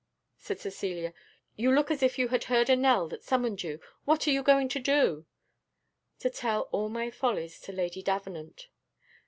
said 0.39 0.59
Cecilia; 0.59 1.13
"you 1.55 1.71
look 1.71 1.91
as 1.91 2.01
if 2.01 2.17
you 2.17 2.29
had 2.29 2.45
heard 2.45 2.71
a 2.71 2.75
knell 2.75 3.07
that 3.09 3.23
summoned 3.23 3.61
you 3.61 3.79
what 4.03 4.27
are 4.27 4.31
you 4.31 4.41
going 4.41 4.67
to 4.69 4.79
do?" 4.79 5.27
"To 6.21 6.29
tell 6.31 6.61
all 6.71 6.89
my 6.89 7.11
follies 7.11 7.59
to 7.61 7.71
Lady 7.71 8.01
Davenant." 8.01 8.67